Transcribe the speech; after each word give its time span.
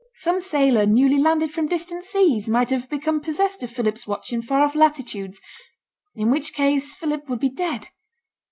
Some 0.15 0.41
sailor 0.41 0.87
newly 0.87 1.19
landed 1.19 1.51
from 1.53 1.67
distant 1.67 2.03
seas 2.03 2.49
might 2.49 2.71
have 2.71 2.89
become 2.89 3.19
possessed 3.21 3.61
of 3.61 3.69
Philip's 3.69 4.07
watch 4.07 4.33
in 4.33 4.41
far 4.41 4.63
off 4.63 4.73
latitudes; 4.73 5.39
in 6.15 6.31
which 6.31 6.53
case, 6.55 6.95
Philip 6.95 7.29
would 7.29 7.39
be 7.39 7.49
dead. 7.51 7.89